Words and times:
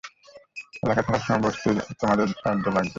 এলাকা 0.83 1.01
ছাড়ার 1.03 1.23
সময় 1.25 1.41
বসতির 1.43 1.77
তোমাদের 1.99 2.27
সাহায্য 2.33 2.65
লাগবে। 2.67 2.89